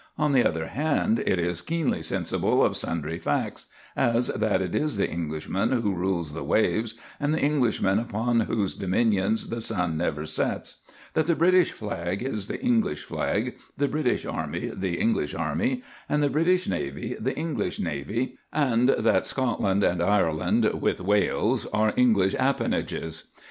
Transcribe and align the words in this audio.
On 0.17 0.31
the 0.31 0.43
other 0.43 0.65
hand, 0.65 1.19
it 1.27 1.37
is 1.37 1.61
keenly 1.61 2.01
sensible 2.01 2.63
of 2.63 2.75
sundry 2.75 3.19
facts 3.19 3.67
as 3.95 4.29
that 4.29 4.59
it 4.59 4.73
is 4.73 4.97
the 4.97 5.07
Englishman 5.07 5.71
who 5.83 5.93
rules 5.93 6.33
the 6.33 6.43
waves 6.43 6.95
and 7.19 7.35
the 7.35 7.39
Englishman 7.39 7.99
upon 7.99 8.39
whose 8.39 8.73
dominions 8.73 9.49
the 9.49 9.61
sun 9.61 9.97
never 9.97 10.25
sets; 10.25 10.81
that 11.13 11.27
the 11.27 11.35
British 11.35 11.71
flag 11.71 12.23
is 12.23 12.47
the 12.47 12.59
English 12.63 13.03
flag, 13.03 13.55
the 13.77 13.87
British 13.87 14.25
army 14.25 14.71
the 14.75 14.95
English 14.99 15.35
army, 15.35 15.83
and 16.09 16.23
the 16.23 16.31
British 16.31 16.67
navy 16.67 17.15
the 17.19 17.35
English 17.35 17.79
navy, 17.79 18.39
and 18.51 18.89
that 18.97 19.27
Scotland 19.27 19.83
and 19.83 20.01
Ireland, 20.01 20.65
with 20.81 20.99
Wales, 20.99 21.67
are 21.67 21.93
English 21.95 22.33
appanages. 22.39 23.25